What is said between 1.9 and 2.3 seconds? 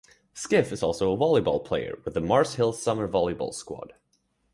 with the